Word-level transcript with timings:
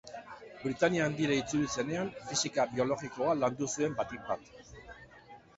Britainia 0.61 1.03
Handira 1.07 1.35
itzuli 1.41 1.69
zenean, 1.75 2.09
fisika 2.31 2.67
biologikoa 2.73 3.39
landu 3.43 3.71
zuen 3.75 3.97
batik 4.01 4.29
bat. 4.33 4.53